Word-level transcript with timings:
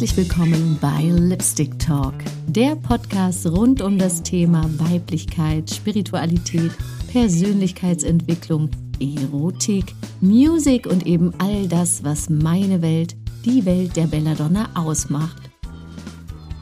Herzlich 0.00 0.30
willkommen 0.30 0.78
bei 0.80 1.02
Lipstick 1.02 1.78
Talk, 1.78 2.14
der 2.46 2.74
Podcast 2.74 3.46
rund 3.46 3.82
um 3.82 3.98
das 3.98 4.22
Thema 4.22 4.64
Weiblichkeit, 4.78 5.68
Spiritualität, 5.68 6.70
Persönlichkeitsentwicklung, 7.12 8.70
Erotik, 8.98 9.94
Musik 10.22 10.86
und 10.86 11.06
eben 11.06 11.34
all 11.36 11.68
das, 11.68 12.02
was 12.02 12.30
meine 12.30 12.80
Welt, 12.80 13.14
die 13.44 13.66
Welt 13.66 13.94
der 13.94 14.06
Belladonna 14.06 14.70
ausmacht. 14.72 15.50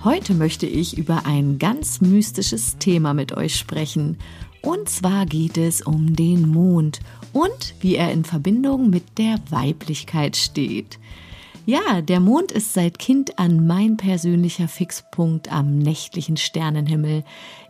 Heute 0.02 0.34
möchte 0.34 0.66
ich 0.66 0.98
über 0.98 1.24
ein 1.24 1.60
ganz 1.60 2.00
mystisches 2.00 2.78
Thema 2.78 3.14
mit 3.14 3.36
euch 3.36 3.54
sprechen. 3.54 4.18
Und 4.62 4.88
zwar 4.88 5.26
geht 5.26 5.58
es 5.58 5.80
um 5.80 6.16
den 6.16 6.48
Mond 6.48 6.98
und 7.32 7.76
wie 7.78 7.94
er 7.94 8.10
in 8.10 8.24
Verbindung 8.24 8.90
mit 8.90 9.16
der 9.16 9.36
Weiblichkeit 9.48 10.36
steht. 10.36 10.98
Ja, 11.68 12.00
der 12.00 12.18
Mond 12.18 12.50
ist 12.50 12.72
seit 12.72 12.98
Kind 12.98 13.38
an 13.38 13.66
mein 13.66 13.98
persönlicher 13.98 14.68
Fixpunkt 14.68 15.52
am 15.52 15.76
nächtlichen 15.76 16.38
Sternenhimmel. 16.38 17.24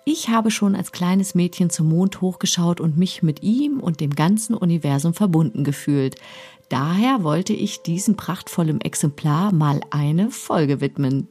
Ich 0.04 0.28
habe 0.28 0.52
schon 0.52 0.76
als 0.76 0.92
kleines 0.92 1.34
Mädchen 1.34 1.68
zum 1.68 1.88
Mond 1.88 2.20
hochgeschaut 2.20 2.80
und 2.80 2.96
mich 2.96 3.24
mit 3.24 3.42
ihm 3.42 3.80
und 3.80 3.98
dem 3.98 4.14
ganzen 4.14 4.54
Universum 4.54 5.14
verbunden 5.14 5.64
gefühlt. 5.64 6.14
Daher 6.68 7.24
wollte 7.24 7.54
ich 7.54 7.82
diesem 7.82 8.14
prachtvollen 8.14 8.80
Exemplar 8.80 9.52
mal 9.52 9.80
eine 9.90 10.30
Folge 10.30 10.80
widmen. 10.80 11.26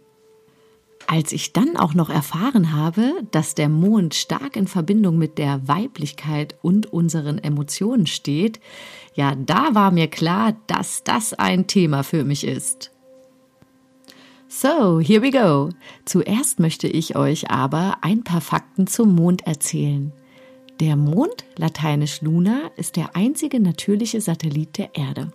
Als 1.09 1.31
ich 1.31 1.53
dann 1.53 1.77
auch 1.77 1.93
noch 1.93 2.09
erfahren 2.09 2.73
habe, 2.73 3.13
dass 3.31 3.55
der 3.55 3.69
Mond 3.69 4.13
stark 4.13 4.57
in 4.57 4.67
Verbindung 4.67 5.17
mit 5.17 5.37
der 5.37 5.65
Weiblichkeit 5.65 6.55
und 6.61 6.91
unseren 6.91 7.37
Emotionen 7.37 8.07
steht, 8.07 8.59
ja, 9.15 9.33
da 9.33 9.73
war 9.73 9.91
mir 9.91 10.09
klar, 10.09 10.57
dass 10.67 11.05
das 11.05 11.33
ein 11.33 11.65
Thema 11.65 12.03
für 12.03 12.25
mich 12.25 12.43
ist. 12.45 12.91
So, 14.49 14.99
here 14.99 15.21
we 15.21 15.31
go. 15.31 15.69
Zuerst 16.03 16.59
möchte 16.59 16.87
ich 16.89 17.15
euch 17.15 17.49
aber 17.49 17.99
ein 18.01 18.25
paar 18.25 18.41
Fakten 18.41 18.85
zum 18.85 19.15
Mond 19.15 19.47
erzählen. 19.47 20.11
Der 20.81 20.97
Mond, 20.97 21.45
lateinisch 21.55 22.21
Luna, 22.21 22.69
ist 22.75 22.97
der 22.97 23.15
einzige 23.15 23.61
natürliche 23.61 24.19
Satellit 24.19 24.77
der 24.77 24.93
Erde. 24.93 25.31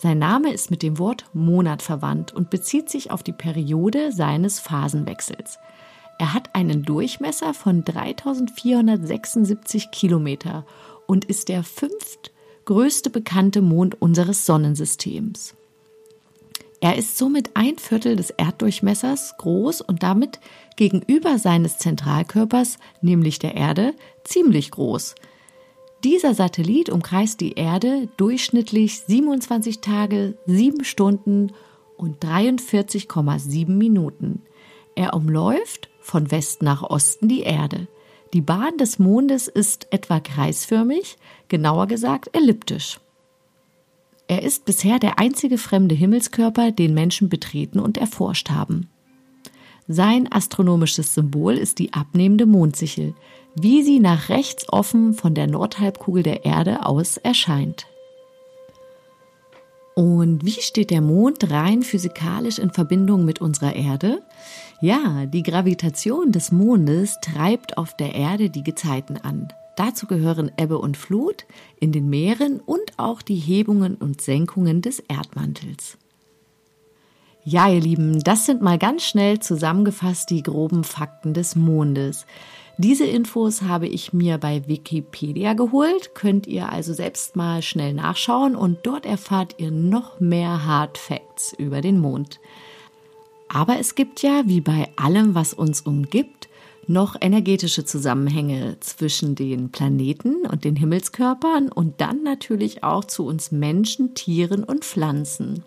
Sein 0.00 0.20
Name 0.20 0.52
ist 0.52 0.70
mit 0.70 0.84
dem 0.84 0.98
Wort 0.98 1.24
Monat 1.32 1.82
verwandt 1.82 2.32
und 2.32 2.50
bezieht 2.50 2.88
sich 2.88 3.10
auf 3.10 3.24
die 3.24 3.32
Periode 3.32 4.12
seines 4.12 4.60
Phasenwechsels. 4.60 5.58
Er 6.20 6.34
hat 6.34 6.54
einen 6.54 6.84
Durchmesser 6.84 7.52
von 7.52 7.82
3476 7.82 9.90
Kilometer 9.90 10.64
und 11.08 11.24
ist 11.24 11.48
der 11.48 11.64
fünftgrößte 11.64 13.10
bekannte 13.10 13.60
Mond 13.60 14.00
unseres 14.00 14.46
Sonnensystems. 14.46 15.56
Er 16.80 16.96
ist 16.96 17.18
somit 17.18 17.50
ein 17.54 17.76
Viertel 17.76 18.14
des 18.14 18.30
Erddurchmessers 18.30 19.34
groß 19.38 19.80
und 19.80 20.04
damit 20.04 20.38
gegenüber 20.76 21.38
seines 21.38 21.78
Zentralkörpers, 21.78 22.78
nämlich 23.00 23.40
der 23.40 23.56
Erde, 23.56 23.94
ziemlich 24.22 24.70
groß. 24.70 25.16
Dieser 26.04 26.32
Satellit 26.32 26.90
umkreist 26.90 27.40
die 27.40 27.54
Erde 27.54 28.08
durchschnittlich 28.16 29.00
27 29.00 29.80
Tage, 29.80 30.38
7 30.46 30.84
Stunden 30.84 31.52
und 31.96 32.24
43,7 32.24 33.68
Minuten. 33.68 34.42
Er 34.94 35.14
umläuft 35.14 35.88
von 36.00 36.30
West 36.30 36.62
nach 36.62 36.82
Osten 36.82 37.28
die 37.28 37.40
Erde. 37.40 37.88
Die 38.32 38.40
Bahn 38.40 38.76
des 38.78 39.00
Mondes 39.00 39.48
ist 39.48 39.88
etwa 39.90 40.20
kreisförmig, 40.20 41.16
genauer 41.48 41.88
gesagt 41.88 42.30
elliptisch. 42.32 43.00
Er 44.28 44.42
ist 44.42 44.66
bisher 44.66 44.98
der 44.98 45.18
einzige 45.18 45.58
fremde 45.58 45.94
Himmelskörper, 45.94 46.70
den 46.70 46.94
Menschen 46.94 47.28
betreten 47.28 47.80
und 47.80 47.96
erforscht 47.96 48.50
haben. 48.50 48.88
Sein 49.90 50.30
astronomisches 50.30 51.14
Symbol 51.14 51.54
ist 51.54 51.78
die 51.78 51.94
abnehmende 51.94 52.44
Mondsichel, 52.44 53.14
wie 53.54 53.82
sie 53.82 54.00
nach 54.00 54.28
rechts 54.28 54.70
offen 54.70 55.14
von 55.14 55.34
der 55.34 55.46
Nordhalbkugel 55.46 56.22
der 56.22 56.44
Erde 56.44 56.84
aus 56.84 57.16
erscheint. 57.16 57.86
Und 59.94 60.44
wie 60.44 60.60
steht 60.60 60.90
der 60.90 61.00
Mond 61.00 61.50
rein 61.50 61.82
physikalisch 61.82 62.58
in 62.58 62.70
Verbindung 62.70 63.24
mit 63.24 63.40
unserer 63.40 63.74
Erde? 63.74 64.22
Ja, 64.82 65.24
die 65.24 65.42
Gravitation 65.42 66.32
des 66.32 66.52
Mondes 66.52 67.16
treibt 67.22 67.78
auf 67.78 67.96
der 67.96 68.14
Erde 68.14 68.50
die 68.50 68.62
Gezeiten 68.62 69.16
an. 69.16 69.48
Dazu 69.74 70.06
gehören 70.06 70.52
Ebbe 70.58 70.78
und 70.78 70.98
Flut 70.98 71.46
in 71.80 71.92
den 71.92 72.10
Meeren 72.10 72.60
und 72.60 72.98
auch 72.98 73.22
die 73.22 73.36
Hebungen 73.36 73.94
und 73.94 74.20
Senkungen 74.20 74.82
des 74.82 75.00
Erdmantels. 75.00 75.96
Ja, 77.44 77.68
ihr 77.68 77.80
Lieben, 77.80 78.22
das 78.22 78.46
sind 78.46 78.62
mal 78.62 78.78
ganz 78.78 79.04
schnell 79.04 79.38
zusammengefasst 79.38 80.30
die 80.30 80.42
groben 80.42 80.84
Fakten 80.84 81.34
des 81.34 81.56
Mondes. 81.56 82.26
Diese 82.76 83.04
Infos 83.04 83.62
habe 83.62 83.88
ich 83.88 84.12
mir 84.12 84.38
bei 84.38 84.68
Wikipedia 84.68 85.54
geholt, 85.54 86.14
könnt 86.14 86.46
ihr 86.46 86.70
also 86.70 86.92
selbst 86.92 87.34
mal 87.34 87.62
schnell 87.62 87.92
nachschauen 87.92 88.54
und 88.54 88.78
dort 88.84 89.06
erfahrt 89.06 89.56
ihr 89.58 89.70
noch 89.70 90.20
mehr 90.20 90.64
Hard 90.64 90.98
Facts 90.98 91.52
über 91.58 91.80
den 91.80 91.98
Mond. 91.98 92.38
Aber 93.48 93.78
es 93.78 93.94
gibt 93.94 94.22
ja, 94.22 94.42
wie 94.44 94.60
bei 94.60 94.88
allem, 94.96 95.34
was 95.34 95.54
uns 95.54 95.80
umgibt, 95.80 96.48
noch 96.86 97.16
energetische 97.20 97.84
Zusammenhänge 97.84 98.76
zwischen 98.80 99.34
den 99.34 99.70
Planeten 99.70 100.46
und 100.46 100.64
den 100.64 100.76
Himmelskörpern 100.76 101.70
und 101.70 102.00
dann 102.00 102.22
natürlich 102.22 102.84
auch 102.84 103.04
zu 103.04 103.26
uns 103.26 103.52
Menschen, 103.52 104.14
Tieren 104.14 104.64
und 104.64 104.84
Pflanzen. 104.84 105.64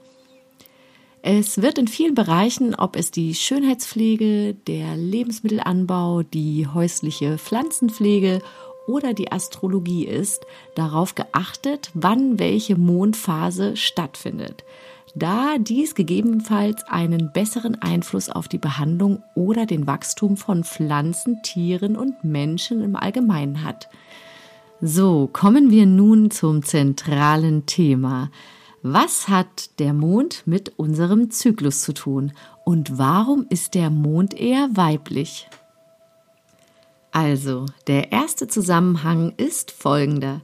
Es 1.23 1.61
wird 1.61 1.77
in 1.77 1.87
vielen 1.87 2.15
Bereichen, 2.15 2.73
ob 2.73 2.95
es 2.95 3.11
die 3.11 3.35
Schönheitspflege, 3.35 4.55
der 4.55 4.95
Lebensmittelanbau, 4.95 6.23
die 6.23 6.67
häusliche 6.67 7.37
Pflanzenpflege 7.37 8.41
oder 8.87 9.13
die 9.13 9.31
Astrologie 9.31 10.05
ist, 10.05 10.47
darauf 10.75 11.13
geachtet, 11.13 11.91
wann 11.93 12.39
welche 12.39 12.75
Mondphase 12.75 13.77
stattfindet, 13.77 14.63
da 15.13 15.57
dies 15.59 15.93
gegebenenfalls 15.93 16.83
einen 16.87 17.31
besseren 17.31 17.79
Einfluss 17.79 18.29
auf 18.29 18.47
die 18.47 18.57
Behandlung 18.57 19.21
oder 19.35 19.67
den 19.67 19.85
Wachstum 19.85 20.37
von 20.37 20.63
Pflanzen, 20.63 21.43
Tieren 21.43 21.97
und 21.97 22.23
Menschen 22.23 22.81
im 22.81 22.95
Allgemeinen 22.95 23.63
hat. 23.63 23.89
So, 24.81 25.29
kommen 25.31 25.69
wir 25.69 25.85
nun 25.85 26.31
zum 26.31 26.63
zentralen 26.63 27.67
Thema. 27.67 28.31
Was 28.83 29.27
hat 29.27 29.79
der 29.79 29.93
Mond 29.93 30.43
mit 30.47 30.79
unserem 30.79 31.29
Zyklus 31.29 31.81
zu 31.81 31.93
tun 31.93 32.33
und 32.65 32.97
warum 32.97 33.45
ist 33.49 33.75
der 33.75 33.91
Mond 33.91 34.33
eher 34.33 34.69
weiblich? 34.73 35.47
Also, 37.11 37.67
der 37.85 38.11
erste 38.11 38.47
Zusammenhang 38.47 39.33
ist 39.37 39.69
folgender. 39.69 40.41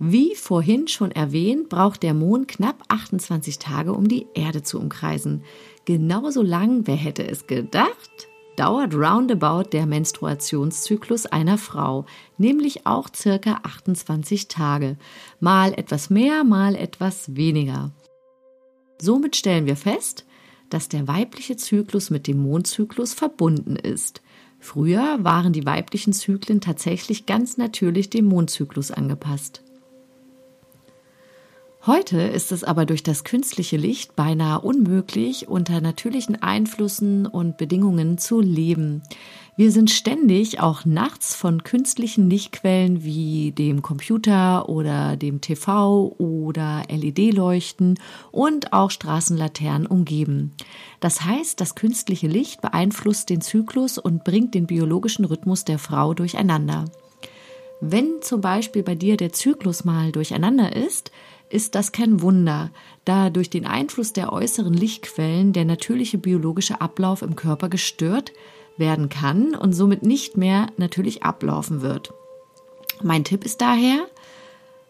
Wie 0.00 0.34
vorhin 0.34 0.88
schon 0.88 1.12
erwähnt, 1.12 1.68
braucht 1.68 2.02
der 2.02 2.12
Mond 2.12 2.48
knapp 2.48 2.82
28 2.88 3.58
Tage, 3.60 3.92
um 3.92 4.08
die 4.08 4.26
Erde 4.34 4.62
zu 4.62 4.80
umkreisen. 4.80 5.44
Genauso 5.84 6.42
lang, 6.42 6.86
wer 6.86 6.96
hätte 6.96 7.28
es 7.28 7.46
gedacht, 7.46 8.28
dauert 8.56 8.94
roundabout 8.94 9.70
der 9.72 9.86
Menstruationszyklus 9.86 11.26
einer 11.26 11.58
Frau, 11.58 12.06
nämlich 12.38 12.86
auch 12.86 13.08
circa 13.14 13.60
28 13.62 14.48
Tage, 14.48 14.96
mal 15.40 15.72
etwas 15.74 16.10
mehr, 16.10 16.44
mal 16.44 16.74
etwas 16.74 17.36
weniger. 17.36 17.92
Somit 19.00 19.36
stellen 19.36 19.66
wir 19.66 19.76
fest, 19.76 20.24
dass 20.70 20.88
der 20.88 21.06
weibliche 21.06 21.56
Zyklus 21.56 22.10
mit 22.10 22.26
dem 22.26 22.38
Mondzyklus 22.38 23.14
verbunden 23.14 23.76
ist. 23.76 24.22
Früher 24.58 25.18
waren 25.22 25.52
die 25.52 25.66
weiblichen 25.66 26.12
Zyklen 26.12 26.60
tatsächlich 26.60 27.26
ganz 27.26 27.56
natürlich 27.56 28.10
dem 28.10 28.24
Mondzyklus 28.24 28.90
angepasst. 28.90 29.62
Heute 31.86 32.20
ist 32.20 32.50
es 32.50 32.64
aber 32.64 32.84
durch 32.84 33.04
das 33.04 33.22
künstliche 33.22 33.76
Licht 33.76 34.16
beinahe 34.16 34.60
unmöglich, 34.60 35.46
unter 35.46 35.80
natürlichen 35.80 36.42
Einflüssen 36.42 37.26
und 37.26 37.58
Bedingungen 37.58 38.18
zu 38.18 38.40
leben. 38.40 39.04
Wir 39.56 39.70
sind 39.70 39.92
ständig 39.92 40.58
auch 40.58 40.84
nachts 40.84 41.36
von 41.36 41.62
künstlichen 41.62 42.28
Lichtquellen 42.28 43.04
wie 43.04 43.52
dem 43.52 43.82
Computer 43.82 44.68
oder 44.68 45.16
dem 45.16 45.40
TV 45.40 46.12
oder 46.18 46.82
LED-Leuchten 46.88 48.00
und 48.32 48.72
auch 48.72 48.90
Straßenlaternen 48.90 49.86
umgeben. 49.86 50.56
Das 50.98 51.22
heißt, 51.22 51.60
das 51.60 51.76
künstliche 51.76 52.26
Licht 52.26 52.62
beeinflusst 52.62 53.30
den 53.30 53.42
Zyklus 53.42 53.96
und 53.96 54.24
bringt 54.24 54.56
den 54.56 54.66
biologischen 54.66 55.24
Rhythmus 55.24 55.64
der 55.64 55.78
Frau 55.78 56.14
durcheinander. 56.14 56.86
Wenn 57.80 58.22
zum 58.22 58.40
Beispiel 58.40 58.82
bei 58.82 58.94
dir 58.94 59.18
der 59.18 59.32
Zyklus 59.32 59.84
mal 59.84 60.10
durcheinander 60.10 60.74
ist, 60.74 61.10
ist 61.48 61.74
das 61.74 61.92
kein 61.92 62.20
Wunder, 62.22 62.70
da 63.04 63.30
durch 63.30 63.50
den 63.50 63.66
Einfluss 63.66 64.12
der 64.12 64.32
äußeren 64.32 64.74
Lichtquellen 64.74 65.52
der 65.52 65.64
natürliche 65.64 66.18
biologische 66.18 66.80
Ablauf 66.80 67.22
im 67.22 67.36
Körper 67.36 67.68
gestört 67.68 68.32
werden 68.76 69.08
kann 69.08 69.54
und 69.54 69.72
somit 69.72 70.02
nicht 70.02 70.36
mehr 70.36 70.66
natürlich 70.76 71.22
ablaufen 71.22 71.82
wird. 71.82 72.12
Mein 73.02 73.24
Tipp 73.24 73.44
ist 73.44 73.60
daher, 73.60 74.06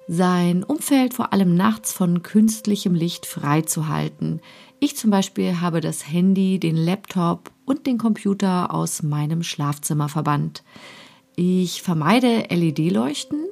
sein 0.08 0.62
Umfeld 0.62 1.14
vor 1.14 1.32
allem 1.32 1.56
nachts 1.56 1.92
von 1.92 2.22
künstlichem 2.22 2.94
Licht 2.94 3.26
freizuhalten, 3.26 4.40
Ich 4.78 4.96
zum 4.96 5.10
Beispiel 5.10 5.60
habe 5.60 5.80
das 5.80 6.06
Handy, 6.06 6.60
den 6.60 6.76
Laptop 6.76 7.50
und 7.64 7.86
den 7.86 7.98
Computer 7.98 8.72
aus 8.72 9.02
meinem 9.02 9.42
Schlafzimmer 9.42 10.08
verbannt. 10.08 10.62
Ich 11.34 11.82
vermeide 11.82 12.46
LED-Leuchten 12.50 13.45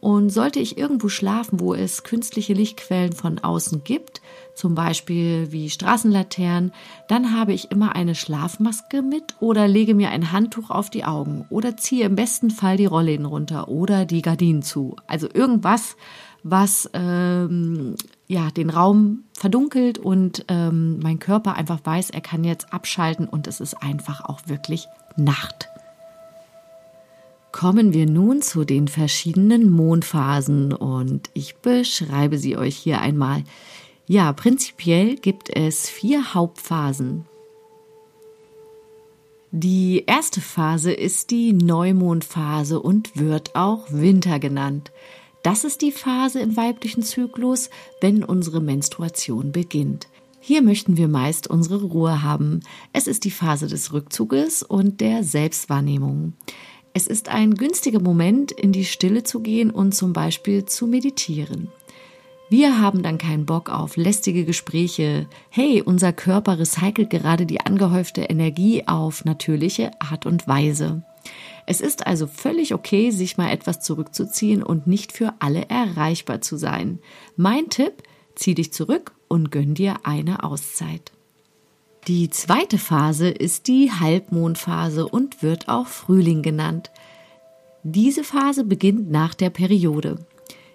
und 0.00 0.30
sollte 0.30 0.60
ich 0.60 0.78
irgendwo 0.78 1.08
schlafen, 1.08 1.60
wo 1.60 1.74
es 1.74 2.04
künstliche 2.04 2.54
Lichtquellen 2.54 3.12
von 3.12 3.38
außen 3.38 3.84
gibt, 3.84 4.20
zum 4.54 4.74
Beispiel 4.74 5.52
wie 5.52 5.70
Straßenlaternen, 5.70 6.72
dann 7.08 7.36
habe 7.36 7.52
ich 7.52 7.70
immer 7.70 7.94
eine 7.94 8.14
Schlafmaske 8.14 9.02
mit 9.02 9.36
oder 9.40 9.68
lege 9.68 9.94
mir 9.94 10.10
ein 10.10 10.32
Handtuch 10.32 10.70
auf 10.70 10.90
die 10.90 11.04
Augen 11.04 11.46
oder 11.50 11.76
ziehe 11.76 12.06
im 12.06 12.16
besten 12.16 12.50
Fall 12.50 12.76
die 12.76 12.86
Rollläden 12.86 13.26
runter 13.26 13.68
oder 13.68 14.04
die 14.04 14.22
Gardinen 14.22 14.62
zu. 14.62 14.96
Also 15.06 15.28
irgendwas, 15.32 15.96
was 16.42 16.90
ähm, 16.92 17.94
ja 18.26 18.50
den 18.50 18.70
Raum 18.70 19.24
verdunkelt 19.32 19.98
und 19.98 20.44
ähm, 20.48 20.98
mein 21.00 21.18
Körper 21.18 21.54
einfach 21.54 21.80
weiß, 21.84 22.10
er 22.10 22.20
kann 22.20 22.44
jetzt 22.44 22.72
abschalten 22.72 23.28
und 23.28 23.46
es 23.46 23.60
ist 23.60 23.74
einfach 23.82 24.24
auch 24.24 24.40
wirklich 24.46 24.86
Nacht. 25.16 25.68
Kommen 27.52 27.92
wir 27.92 28.06
nun 28.06 28.42
zu 28.42 28.64
den 28.64 28.88
verschiedenen 28.88 29.70
Mondphasen 29.70 30.72
und 30.72 31.30
ich 31.34 31.56
beschreibe 31.56 32.38
sie 32.38 32.56
euch 32.56 32.76
hier 32.76 33.00
einmal. 33.00 33.42
Ja, 34.06 34.32
prinzipiell 34.32 35.16
gibt 35.16 35.54
es 35.54 35.88
vier 35.88 36.34
Hauptphasen. 36.34 37.24
Die 39.50 40.04
erste 40.06 40.42
Phase 40.42 40.92
ist 40.92 41.30
die 41.30 41.54
Neumondphase 41.54 42.80
und 42.80 43.16
wird 43.16 43.56
auch 43.56 43.86
Winter 43.90 44.38
genannt. 44.38 44.92
Das 45.42 45.64
ist 45.64 45.80
die 45.80 45.92
Phase 45.92 46.40
im 46.40 46.56
weiblichen 46.56 47.02
Zyklus, 47.02 47.70
wenn 48.02 48.24
unsere 48.24 48.60
Menstruation 48.60 49.52
beginnt. 49.52 50.08
Hier 50.40 50.62
möchten 50.62 50.96
wir 50.96 51.08
meist 51.08 51.48
unsere 51.48 51.82
Ruhe 51.82 52.22
haben. 52.22 52.60
Es 52.92 53.06
ist 53.06 53.24
die 53.24 53.30
Phase 53.30 53.66
des 53.68 53.92
Rückzuges 53.92 54.62
und 54.62 55.00
der 55.00 55.24
Selbstwahrnehmung. 55.24 56.34
Es 56.98 57.06
ist 57.06 57.28
ein 57.28 57.54
günstiger 57.54 58.00
Moment, 58.00 58.50
in 58.50 58.72
die 58.72 58.84
Stille 58.84 59.22
zu 59.22 59.38
gehen 59.38 59.70
und 59.70 59.94
zum 59.94 60.12
Beispiel 60.12 60.64
zu 60.64 60.88
meditieren. 60.88 61.70
Wir 62.50 62.80
haben 62.80 63.04
dann 63.04 63.18
keinen 63.18 63.46
Bock 63.46 63.70
auf 63.70 63.96
lästige 63.96 64.44
Gespräche. 64.44 65.28
Hey, 65.48 65.80
unser 65.80 66.12
Körper 66.12 66.58
recycelt 66.58 67.10
gerade 67.10 67.46
die 67.46 67.60
angehäufte 67.60 68.22
Energie 68.22 68.82
auf 68.88 69.24
natürliche 69.24 69.92
Art 70.00 70.26
und 70.26 70.48
Weise. 70.48 71.04
Es 71.66 71.80
ist 71.80 72.04
also 72.04 72.26
völlig 72.26 72.74
okay, 72.74 73.12
sich 73.12 73.36
mal 73.36 73.52
etwas 73.52 73.78
zurückzuziehen 73.78 74.64
und 74.64 74.88
nicht 74.88 75.12
für 75.12 75.34
alle 75.38 75.68
erreichbar 75.68 76.40
zu 76.40 76.56
sein. 76.56 76.98
Mein 77.36 77.68
Tipp, 77.68 78.02
zieh 78.34 78.56
dich 78.56 78.72
zurück 78.72 79.12
und 79.28 79.52
gönn 79.52 79.74
dir 79.74 79.98
eine 80.02 80.42
Auszeit. 80.42 81.12
Die 82.06 82.30
zweite 82.30 82.78
Phase 82.78 83.28
ist 83.28 83.66
die 83.66 83.90
Halbmondphase 83.90 85.06
und 85.06 85.42
wird 85.42 85.68
auch 85.68 85.86
Frühling 85.86 86.42
genannt. 86.42 86.90
Diese 87.82 88.24
Phase 88.24 88.64
beginnt 88.64 89.10
nach 89.10 89.34
der 89.34 89.50
Periode. 89.50 90.16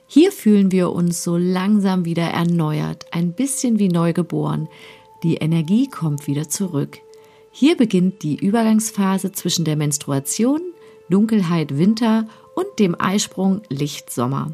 Hier 0.08 0.32
fühlen 0.32 0.72
wir 0.72 0.92
uns 0.92 1.24
so 1.24 1.38
langsam 1.38 2.06
wieder 2.06 2.24
erneuert, 2.24 3.08
ein 3.12 3.34
bisschen 3.34 3.80
wie 3.80 3.88
neugeboren. 3.88 4.68
Die 5.24 5.36
Energie 5.38 5.88
kommt 5.88 6.28
wieder 6.28 6.50
zurück. 6.50 7.00
Hier 7.52 7.78
beginnt 7.78 8.22
die 8.24 8.36
Übergangsphase 8.36 9.32
zwischen 9.32 9.66
der 9.66 9.76
Menstruation, 9.76 10.62
Dunkelheit 11.10 11.78
Winter 11.78 12.28
und 12.56 12.68
dem 12.80 13.00
Eisprung 13.00 13.62
Licht 13.70 14.12
Sommer. 14.12 14.54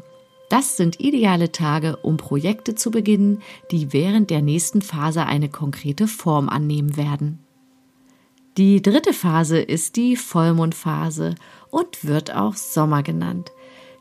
Das 0.50 0.76
sind 0.76 0.98
ideale 0.98 1.52
Tage, 1.52 1.96
um 1.98 2.16
Projekte 2.16 2.74
zu 2.74 2.90
beginnen, 2.90 3.40
die 3.70 3.92
während 3.92 4.30
der 4.30 4.42
nächsten 4.42 4.82
Phase 4.82 5.24
eine 5.24 5.48
konkrete 5.48 6.08
Form 6.08 6.48
annehmen 6.48 6.96
werden. 6.96 7.38
Die 8.56 8.82
dritte 8.82 9.12
Phase 9.12 9.60
ist 9.60 9.94
die 9.94 10.16
Vollmondphase 10.16 11.36
und 11.70 12.04
wird 12.04 12.34
auch 12.34 12.56
Sommer 12.56 13.04
genannt. 13.04 13.52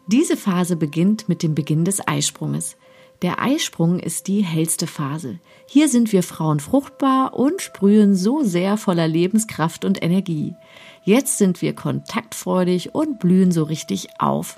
Diese 0.07 0.35
Phase 0.35 0.75
beginnt 0.75 1.29
mit 1.29 1.43
dem 1.43 1.53
Beginn 1.53 1.85
des 1.85 2.05
Eisprunges. 2.07 2.77
Der 3.21 3.39
Eisprung 3.39 3.99
ist 3.99 4.27
die 4.27 4.43
hellste 4.43 4.87
Phase. 4.87 5.39
Hier 5.67 5.87
sind 5.87 6.11
wir 6.11 6.23
Frauen 6.23 6.59
fruchtbar 6.59 7.35
und 7.35 7.61
sprühen 7.61 8.15
so 8.15 8.41
sehr 8.41 8.77
voller 8.77 9.07
Lebenskraft 9.07 9.85
und 9.85 10.01
Energie. 10.01 10.55
Jetzt 11.03 11.37
sind 11.37 11.61
wir 11.61 11.75
kontaktfreudig 11.75 12.95
und 12.95 13.19
blühen 13.19 13.51
so 13.51 13.61
richtig 13.63 14.07
auf. 14.17 14.57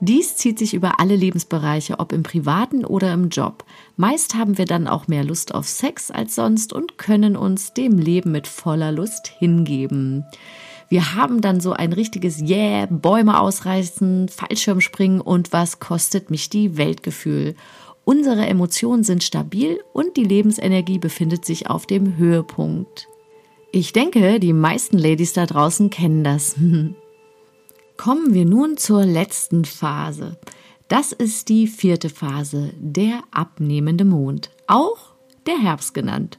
Dies 0.00 0.36
zieht 0.36 0.58
sich 0.60 0.74
über 0.74 1.00
alle 1.00 1.16
Lebensbereiche, 1.16 1.98
ob 1.98 2.12
im 2.12 2.22
privaten 2.22 2.84
oder 2.84 3.12
im 3.12 3.30
Job. 3.30 3.64
Meist 3.96 4.36
haben 4.36 4.56
wir 4.56 4.64
dann 4.64 4.86
auch 4.86 5.08
mehr 5.08 5.24
Lust 5.24 5.54
auf 5.54 5.66
Sex 5.66 6.12
als 6.12 6.36
sonst 6.36 6.72
und 6.72 6.98
können 6.98 7.36
uns 7.36 7.72
dem 7.72 7.98
Leben 7.98 8.30
mit 8.30 8.46
voller 8.46 8.92
Lust 8.92 9.26
hingeben. 9.26 10.24
Wir 10.88 11.16
haben 11.16 11.40
dann 11.40 11.60
so 11.60 11.72
ein 11.72 11.92
richtiges 11.92 12.40
Yeah, 12.40 12.86
Bäume 12.86 13.40
ausreißen, 13.40 14.28
Fallschirmspringen 14.28 15.20
und 15.20 15.52
was 15.52 15.80
kostet 15.80 16.30
mich 16.30 16.48
die 16.48 16.76
Weltgefühl. 16.76 17.56
Unsere 18.04 18.46
Emotionen 18.46 19.04
sind 19.04 19.22
stabil 19.22 19.80
und 19.92 20.16
die 20.16 20.24
Lebensenergie 20.24 20.98
befindet 20.98 21.44
sich 21.44 21.68
auf 21.68 21.86
dem 21.86 22.16
Höhepunkt. 22.16 23.08
Ich 23.70 23.92
denke, 23.92 24.40
die 24.40 24.54
meisten 24.54 24.96
Ladies 24.96 25.34
da 25.34 25.44
draußen 25.44 25.90
kennen 25.90 26.24
das. 26.24 26.56
Kommen 27.98 28.32
wir 28.32 28.44
nun 28.44 28.76
zur 28.76 29.04
letzten 29.04 29.64
Phase. 29.64 30.38
Das 30.86 31.10
ist 31.10 31.48
die 31.48 31.66
vierte 31.66 32.08
Phase, 32.08 32.72
der 32.78 33.22
abnehmende 33.32 34.04
Mond, 34.04 34.50
auch 34.68 35.16
der 35.46 35.58
Herbst 35.58 35.94
genannt. 35.94 36.38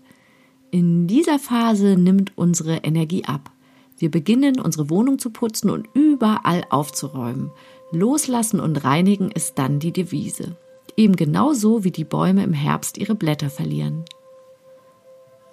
In 0.71 1.05
dieser 1.05 1.37
Phase 1.37 1.97
nimmt 1.97 2.31
unsere 2.37 2.77
Energie 2.77 3.25
ab. 3.25 3.51
Wir 3.97 4.09
beginnen, 4.09 4.57
unsere 4.57 4.89
Wohnung 4.89 5.19
zu 5.19 5.31
putzen 5.31 5.69
und 5.69 5.89
überall 5.93 6.63
aufzuräumen. 6.69 7.51
Loslassen 7.91 8.61
und 8.61 8.85
reinigen 8.85 9.29
ist 9.29 9.59
dann 9.59 9.79
die 9.79 9.91
Devise. 9.91 10.55
Eben 10.95 11.17
genauso 11.17 11.83
wie 11.83 11.91
die 11.91 12.05
Bäume 12.05 12.41
im 12.45 12.53
Herbst 12.53 12.97
ihre 12.97 13.15
Blätter 13.15 13.49
verlieren. 13.49 14.05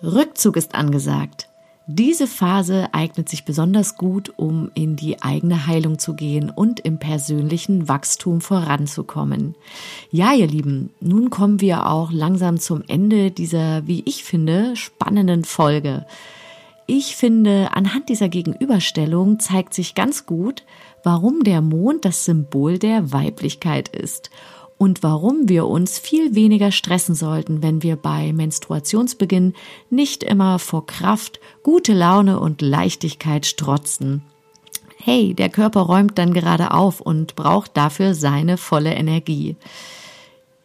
Rückzug 0.04 0.56
ist 0.56 0.76
angesagt. 0.76 1.45
Diese 1.88 2.26
Phase 2.26 2.88
eignet 2.92 3.28
sich 3.28 3.44
besonders 3.44 3.96
gut, 3.96 4.32
um 4.36 4.72
in 4.74 4.96
die 4.96 5.22
eigene 5.22 5.68
Heilung 5.68 6.00
zu 6.00 6.14
gehen 6.14 6.50
und 6.50 6.80
im 6.80 6.98
persönlichen 6.98 7.88
Wachstum 7.88 8.40
voranzukommen. 8.40 9.54
Ja, 10.10 10.34
ihr 10.34 10.48
Lieben, 10.48 10.90
nun 10.98 11.30
kommen 11.30 11.60
wir 11.60 11.86
auch 11.86 12.10
langsam 12.10 12.58
zum 12.58 12.82
Ende 12.88 13.30
dieser, 13.30 13.86
wie 13.86 14.02
ich 14.04 14.24
finde, 14.24 14.74
spannenden 14.74 15.44
Folge. 15.44 16.06
Ich 16.88 17.14
finde, 17.14 17.70
anhand 17.72 18.08
dieser 18.08 18.28
Gegenüberstellung 18.28 19.38
zeigt 19.38 19.72
sich 19.72 19.94
ganz 19.94 20.26
gut, 20.26 20.64
warum 21.04 21.44
der 21.44 21.60
Mond 21.60 22.04
das 22.04 22.24
Symbol 22.24 22.80
der 22.80 23.12
Weiblichkeit 23.12 23.88
ist 23.90 24.30
und 24.78 25.02
warum 25.02 25.48
wir 25.48 25.66
uns 25.66 25.98
viel 25.98 26.34
weniger 26.34 26.70
stressen 26.70 27.14
sollten, 27.14 27.62
wenn 27.62 27.82
wir 27.82 27.96
bei 27.96 28.32
Menstruationsbeginn 28.32 29.54
nicht 29.90 30.22
immer 30.22 30.58
vor 30.58 30.86
Kraft, 30.86 31.40
gute 31.62 31.94
Laune 31.94 32.40
und 32.40 32.60
Leichtigkeit 32.60 33.46
strotzen. 33.46 34.22
Hey, 34.98 35.34
der 35.34 35.48
Körper 35.48 35.82
räumt 35.82 36.18
dann 36.18 36.34
gerade 36.34 36.72
auf 36.72 37.00
und 37.00 37.36
braucht 37.36 37.76
dafür 37.76 38.14
seine 38.14 38.56
volle 38.56 38.94
Energie. 38.94 39.56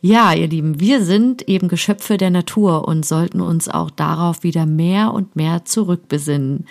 Ja, 0.02 0.34
ihr 0.34 0.48
Lieben, 0.48 0.80
wir 0.80 1.06
sind 1.06 1.48
eben 1.48 1.68
Geschöpfe 1.68 2.18
der 2.18 2.32
Natur 2.32 2.88
und 2.88 3.06
sollten 3.06 3.40
uns 3.40 3.70
auch 3.70 3.92
darauf 3.92 4.42
wieder 4.42 4.66
mehr 4.66 5.14
und 5.14 5.36
mehr 5.36 5.64
zurückbesinnen. 5.64 6.66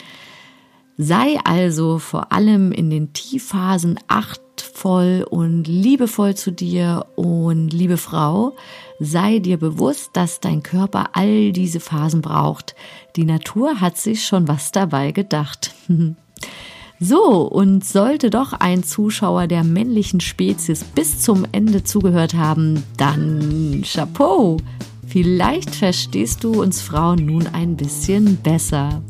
Sei 1.02 1.38
also 1.44 1.98
vor 1.98 2.30
allem 2.30 2.72
in 2.72 2.90
den 2.90 3.14
Tiefphasen 3.14 3.98
achtvoll 4.06 5.26
und 5.30 5.64
liebevoll 5.66 6.34
zu 6.34 6.52
dir 6.52 7.06
und 7.16 7.72
liebe 7.72 7.96
Frau, 7.96 8.54
sei 8.98 9.38
dir 9.38 9.56
bewusst, 9.56 10.10
dass 10.12 10.40
dein 10.40 10.62
Körper 10.62 11.08
all 11.14 11.52
diese 11.52 11.80
Phasen 11.80 12.20
braucht. 12.20 12.74
Die 13.16 13.24
Natur 13.24 13.80
hat 13.80 13.96
sich 13.96 14.26
schon 14.26 14.46
was 14.46 14.72
dabei 14.72 15.12
gedacht. 15.12 15.74
So, 17.02 17.48
und 17.48 17.82
sollte 17.82 18.28
doch 18.28 18.52
ein 18.52 18.82
Zuschauer 18.82 19.46
der 19.46 19.64
männlichen 19.64 20.20
Spezies 20.20 20.84
bis 20.84 21.22
zum 21.22 21.46
Ende 21.50 21.82
zugehört 21.82 22.34
haben, 22.34 22.82
dann 22.98 23.82
Chapeau! 23.86 24.58
Vielleicht 25.06 25.74
verstehst 25.74 26.44
du 26.44 26.60
uns 26.60 26.82
Frauen 26.82 27.24
nun 27.24 27.46
ein 27.46 27.74
bisschen 27.74 28.36
besser. 28.36 29.00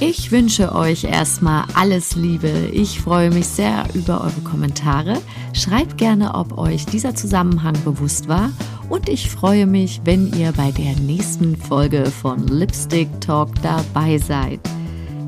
Ich 0.00 0.30
wünsche 0.30 0.76
euch 0.76 1.02
erstmal 1.02 1.64
alles 1.74 2.14
Liebe. 2.14 2.70
Ich 2.72 3.00
freue 3.00 3.32
mich 3.32 3.46
sehr 3.48 3.84
über 3.94 4.20
eure 4.20 4.40
Kommentare. 4.44 5.20
Schreibt 5.52 5.98
gerne, 5.98 6.34
ob 6.34 6.56
euch 6.56 6.86
dieser 6.86 7.16
Zusammenhang 7.16 7.74
bewusst 7.84 8.28
war. 8.28 8.52
Und 8.88 9.08
ich 9.08 9.28
freue 9.28 9.66
mich, 9.66 10.00
wenn 10.04 10.32
ihr 10.32 10.52
bei 10.52 10.70
der 10.70 10.94
nächsten 11.00 11.56
Folge 11.56 12.06
von 12.06 12.46
Lipstick 12.46 13.08
Talk 13.20 13.50
dabei 13.60 14.18
seid. 14.18 14.60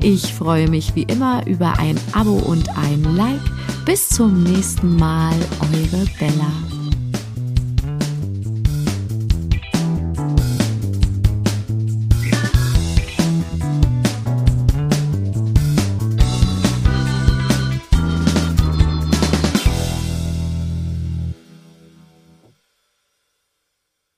Ich 0.01 0.33
freue 0.33 0.69
mich 0.69 0.95
wie 0.95 1.03
immer 1.03 1.45
über 1.47 1.77
ein 1.77 1.99
Abo 2.13 2.37
und 2.37 2.69
ein 2.77 3.03
Like. 3.15 3.41
Bis 3.85 4.07
zum 4.07 4.41
nächsten 4.43 4.95
Mal, 4.95 5.35
eure 5.59 6.05
Bella. 6.17 6.80